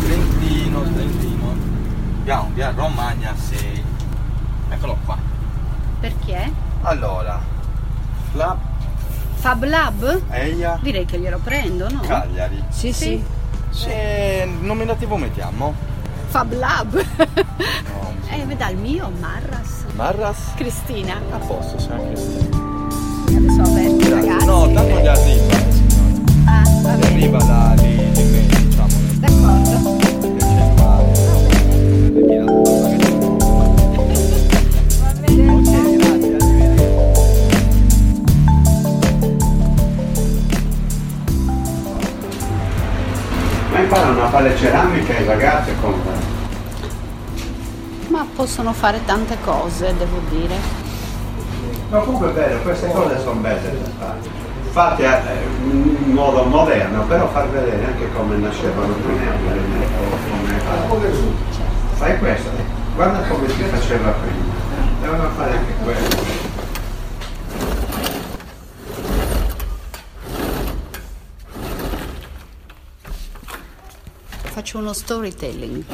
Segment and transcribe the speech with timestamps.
[0.00, 1.54] Trentino, Trentino.
[2.24, 3.84] Piano, piano, Romagna 6.
[4.70, 5.16] Eccolo qua.
[6.00, 6.52] Perché?
[6.82, 7.40] Allora,
[8.32, 8.58] Flap,
[9.36, 10.22] Fab Lab?
[10.30, 12.00] Eia, Direi che glielo prendo, no?
[12.00, 12.64] Cagliari.
[12.68, 13.22] Sì, sì.
[13.70, 15.72] Se nominativo mettiamo?
[16.26, 16.94] Fab Lab.
[16.94, 19.84] No, eh, veda il mio, Marras.
[19.94, 20.52] Marras?
[20.56, 21.20] Cristina.
[21.30, 22.56] A posto, siamo Cristina.
[23.26, 24.46] Adesso aperto ragazzi.
[24.46, 25.65] No, tanto gli arriva,
[44.56, 46.34] ceramica i ragazzi come?
[48.08, 50.54] Ma possono fare tante cose, devo dire.
[51.90, 54.45] No, comunque è vero, queste cose sono belle da fare.
[54.76, 55.06] Fatte
[55.62, 59.32] in modo moderno, però far vedere anche come nascevano prima.
[60.86, 61.10] come-
[61.94, 62.50] Fai questo,
[62.94, 64.44] guarda come si faceva prima.
[65.00, 66.16] Devono fare anche questo.
[74.28, 75.84] Faccio uno storytelling.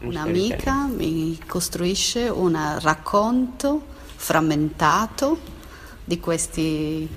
[0.00, 5.38] Un'amica mi costruisce un racconto frammentato
[6.04, 7.08] di questi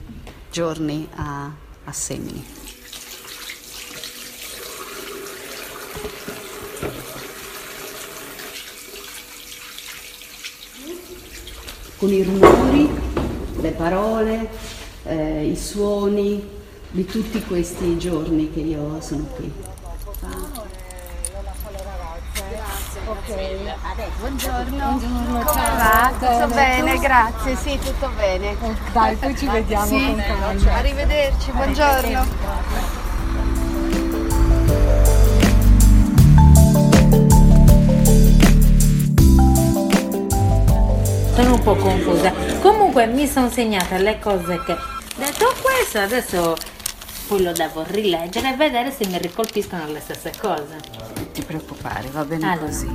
[0.49, 1.51] giorni a,
[1.83, 2.45] a Semini.
[11.97, 12.89] Con i rumori,
[13.59, 14.49] le parole,
[15.03, 16.41] eh, i suoni
[16.89, 19.51] di tutti questi giorni che io sono qui.
[24.19, 24.99] Buongiorno.
[24.99, 26.11] Come va?
[26.17, 27.55] Tutto bene, grazie.
[27.57, 28.55] Sì, tutto bene.
[28.93, 30.73] Dai, poi ci vediamo Sì, con calma.
[30.77, 32.25] arrivederci, buongiorno.
[41.35, 42.31] Sono un po' confusa.
[42.61, 44.77] Comunque mi sono segnate le cose che...
[45.15, 46.55] Detto questo, adesso
[47.27, 51.12] poi lo devo rileggere e vedere se mi ricolpiscono le stesse cose.
[51.33, 52.67] Ti preoccupare, va bene Allora.
[52.67, 52.87] così.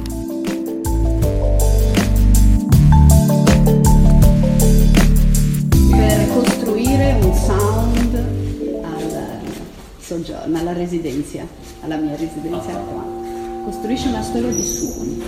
[5.91, 8.15] Per costruire un sound
[8.85, 9.41] al
[9.99, 11.41] soggiorno, alla residenza,
[11.83, 13.05] alla mia residenza qua.
[13.65, 15.23] Costruisce una storia di suoni.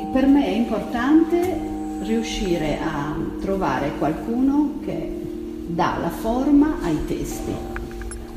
[0.00, 1.70] E Per me è importante
[2.02, 5.21] riuscire a trovare qualcuno che
[5.74, 7.52] dà la forma ai testi,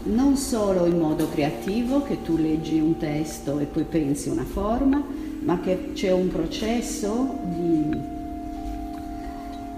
[0.03, 5.03] non solo in modo creativo, che tu leggi un testo e poi pensi una forma,
[5.41, 7.89] ma che c'è un processo di,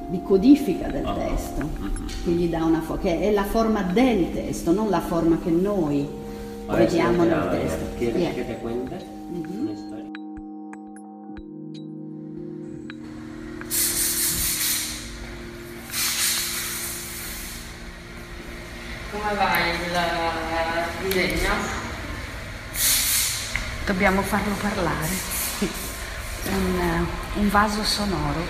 [0.09, 1.67] di codifica del testo,
[2.23, 5.49] che gli dà una forma, che è la forma del testo, non la forma che
[5.49, 6.07] noi
[6.67, 7.85] vediamo nel testo.
[19.27, 21.53] Come va il disegno?
[23.85, 25.09] Dobbiamo farlo parlare.
[26.45, 28.45] Un, eh, un vaso sonoro.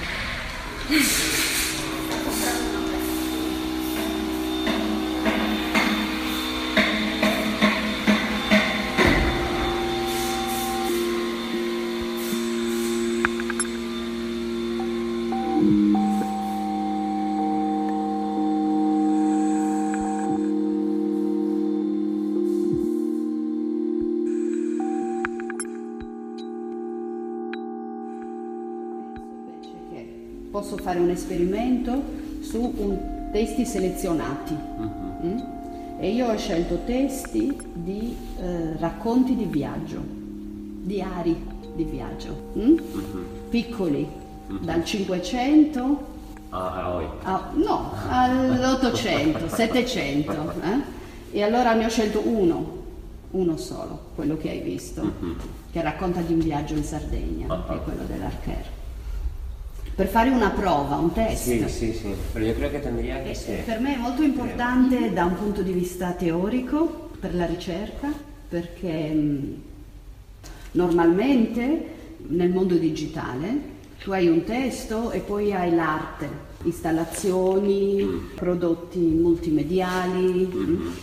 [15.59, 16.06] Invece
[30.67, 32.03] posso fare un esperimento
[32.41, 34.53] su un- testi selezionati.
[34.53, 35.39] Mm?
[35.99, 40.01] E io ho scelto testi di eh, racconti di viaggio,
[40.83, 41.35] diari
[41.73, 42.77] di viaggio, mm?
[43.49, 44.05] piccoli,
[44.59, 46.15] dal 500
[46.49, 47.11] Ah, a.
[47.23, 50.31] Ah, no, all'800, 700.
[50.63, 51.37] eh?
[51.37, 52.83] E allora ne ho scelto uno,
[53.31, 55.11] uno solo, quello che hai visto,
[55.71, 58.65] che racconta di un viaggio in Sardegna, che è quello dell'Archer.
[59.97, 61.45] Per fare una prova, un test.
[61.45, 62.13] Sí, sí, sí.
[62.31, 63.63] Pero yo creo que tendría que E- ser.
[63.65, 68.13] Per me è molto importante da un punto di vista teorico per la ricerca,
[68.47, 69.61] perché mh,
[70.73, 71.85] normalmente
[72.27, 76.29] nel mondo digitale tu hai un testo e poi hai l'arte,
[76.61, 80.93] installazioni, prodotti multimediali, mh,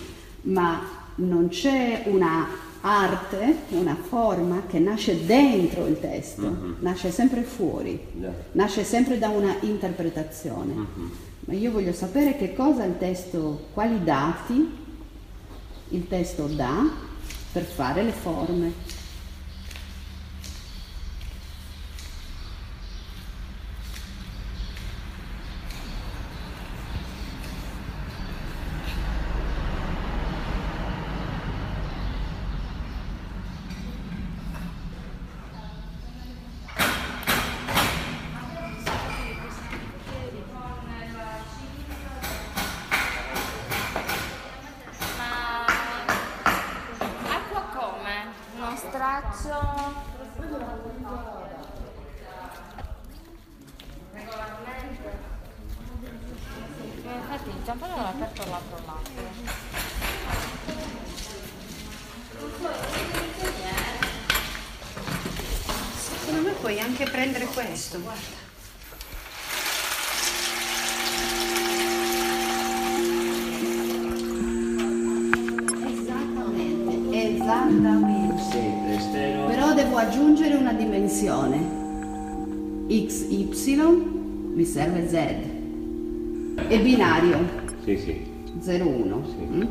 [0.53, 0.81] ma
[1.17, 2.47] non c'è una
[2.87, 6.77] arte, una forma che nasce dentro il testo, Mhm.
[6.81, 8.33] nasce sempre fuori, Yeah.
[8.53, 10.75] nasce sempre da una interpretazione.
[10.75, 11.11] Mhm.
[11.47, 14.71] Ma io voglio sapere che cosa il testo, quali dati
[15.89, 16.87] il testo dà
[17.53, 18.73] per fare le forme.
[48.89, 49.93] Straccio?
[50.37, 51.43] Regolarmente?
[57.07, 60.23] Eh, Infatti il giampone l'ho aperto l'altro lato.
[65.97, 68.44] Secondo me puoi anche prendere questo, guarda.
[80.05, 81.83] Aggiungere una dimensione.
[82.89, 83.49] X, Y,
[84.55, 85.15] mi serve Z.
[86.69, 87.39] E binario,
[87.85, 88.21] Sì, sì.
[88.61, 89.23] 0, 1.
[89.27, 89.45] Sì.
[89.57, 89.63] mm?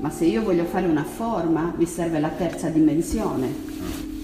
[0.00, 3.48] Ma se io voglio fare una forma, mi serve la terza dimensione.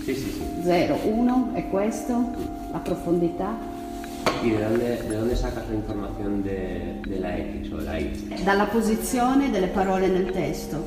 [0.04, 0.14] Sí.
[0.62, 2.25] 0, 1 è questo,
[2.72, 3.75] la profondità.
[4.42, 7.99] ¿Y de dónde, de dónde sacas la información de, de la X o de la
[7.99, 8.42] Y?
[8.44, 10.82] Dalla posizione delle parole nel testo,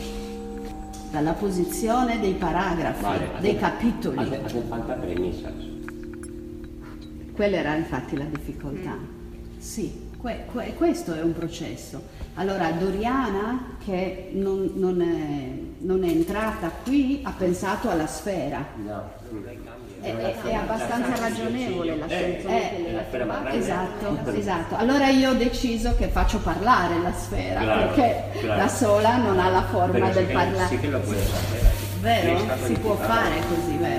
[1.11, 4.35] dalla posizione dei paragrafi, Vale, dei capitoli.
[4.35, 5.53] hacen falta premisas.
[7.33, 8.97] Quella era infatti la difficoltà.
[9.57, 12.01] Sì, que- que- questo è un processo.
[12.35, 18.63] Allora Doriana, che non, non è, non è entrata qui, ha pensato alla sfera.
[18.83, 19.17] No,
[20.01, 23.57] È, è- è abbastanza ragionevole la Eh, sfera grande.
[23.57, 24.75] Esatto, esatto.
[24.77, 28.61] Allora io ho deciso che faccio parlare la sfera, Claro, perché claro.
[28.61, 30.67] da sola non ha la forma Pero sí del parlare.
[30.69, 31.77] sí que lo hacer ahí.
[32.01, 32.39] Vero?
[32.65, 33.98] Si può fare così, vero?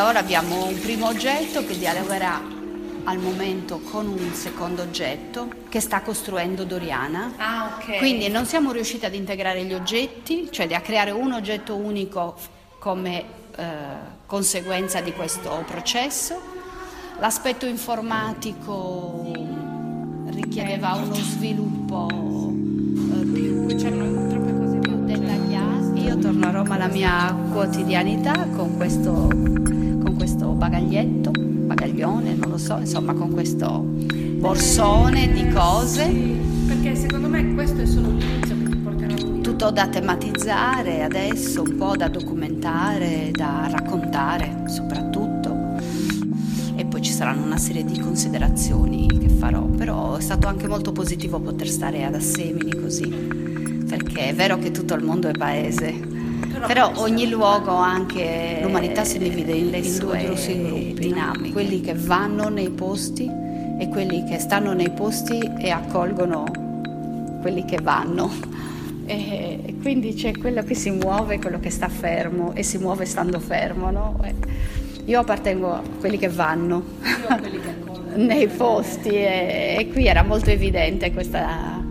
[0.00, 2.56] Ora abbiamo un primo oggetto che dialogherà
[3.04, 7.32] al momento con un secondo oggetto che sta costruendo Doriana.
[7.36, 7.96] Ah, ok.
[7.98, 12.36] Quindi non siamo riusciti ad integrare gli oggetti, cioè a creare un oggetto unico
[12.78, 13.24] come
[13.56, 13.64] eh,
[14.26, 16.38] conseguenza di questo processo.
[17.18, 19.32] L'aspetto informatico
[20.26, 25.94] richiedeva uno sviluppo eh, più, più dettagliato.
[25.94, 29.57] Io torno a Roma alla mia quotidianità con questo
[30.68, 36.06] bagaglietto, bagaglione, non lo so, insomma con questo borsone di cose.
[36.66, 39.40] Perché secondo me questo è solo l'inizio che ti porterà qui.
[39.40, 45.56] tutto da tematizzare adesso, un po' da documentare, da raccontare soprattutto.
[46.76, 50.92] E poi ci saranno una serie di considerazioni che farò, però è stato anche molto
[50.92, 56.07] positivo poter stare ad Assemini così, perché è vero che tutto il mondo è paese,
[56.66, 61.94] però ogni luogo anche l'umanità si divide in, in due grossi gruppi dinamiche, quelli che
[61.94, 63.30] vanno nei posti
[63.78, 66.44] e quelli che stanno nei posti e accolgono
[67.40, 68.30] quelli che vanno.
[69.06, 73.04] E e quindi c'è quello che si muove, quello che sta fermo e si muove
[73.04, 73.90] stando fermo.
[73.90, 74.18] no?
[74.24, 74.34] E
[75.04, 76.82] Io appartengo a quelli che vanno
[78.16, 81.82] nei posti e, e qui era molto evidente questa,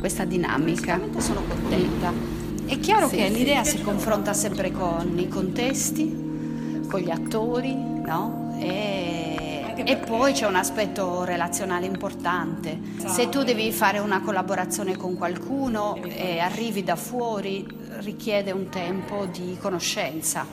[0.00, 0.98] questa dinamica.
[1.18, 2.37] Sono contenta.
[2.68, 8.54] È chiaro che l'idea si confronta sempre con i contesti, con gli attori, no?
[8.60, 12.78] E, e poi c'è un aspetto relazionale importante.
[13.06, 17.66] Se tu devi fare una collaborazione con qualcuno e arrivi da fuori,
[18.00, 20.44] richiede un tempo di conoscenza.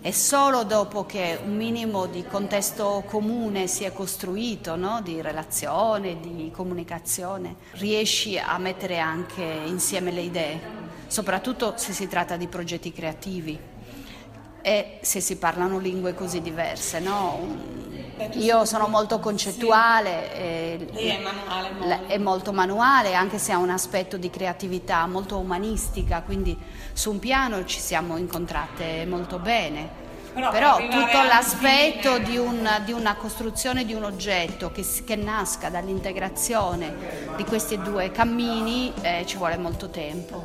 [0.00, 5.02] E solo dopo che un minimo di contesto comune si è costruito, no?
[5.02, 10.79] di relazione, di comunicazione, riesci a mettere anche insieme le idee,
[11.10, 13.58] soprattutto se si tratta di progetti creativi
[14.62, 17.00] e se si parlano lingue così diverse.
[17.00, 17.78] No?
[18.34, 21.88] Io sono molto concettuale, e è manuale, molto.
[21.88, 26.56] la- è molto manuale, anche se ha un aspetto di creatività molto umanistica, quindi
[26.92, 30.08] su un piano ci siamo incontrate molto bene.
[30.32, 36.94] Però tutto l'aspetto di, un- di una costruzione di un oggetto che, che nasca dall'integrazione
[37.36, 40.42] di questi due cammini eh, ci vuole molto tempo.